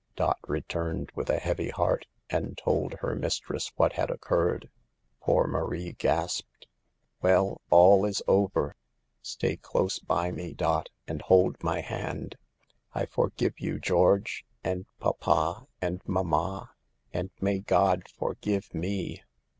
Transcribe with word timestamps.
Dot 0.15 0.39
returned 0.47 1.11
with 1.13 1.29
a 1.29 1.37
heavy 1.37 1.69
heart 1.69 2.07
and 2.27 2.57
told 2.57 2.93
her 3.01 3.13
mistress 3.15 3.71
what 3.75 3.93
had 3.93 4.09
occurred. 4.09 4.67
Poor 5.19 5.45
Marie 5.45 5.91
gasped: 5.91 6.65
44 7.19 7.19
Well, 7.21 7.61
all 7.69 8.05
is 8.05 8.23
over. 8.27 8.75
Stay 9.21 9.57
close 9.57 9.99
by 9.99 10.31
me, 10.31 10.55
Dot, 10.55 10.89
and 11.07 11.21
hold 11.21 11.61
my 11.63 11.81
hand. 11.81 12.35
I 12.95 13.05
forgive 13.05 13.59
you, 13.59 13.77
George, 13.77 14.43
and 14.63 14.87
papa 14.99 15.67
and 15.79 16.01
mamma, 16.07 16.71
and 17.13 17.29
may 17.39 17.59
God 17.59 18.07
forgive 18.09 18.73
me." 18.73 19.21